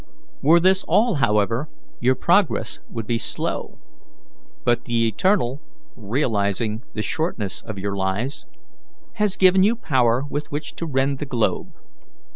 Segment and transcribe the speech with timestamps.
[0.41, 1.69] Were this all, however,
[1.99, 3.77] your progress would be slow;
[4.63, 5.61] but the Eternal,
[5.95, 8.47] realizing the shortness of your lives,
[9.17, 11.75] has given you power with which to rend the globe.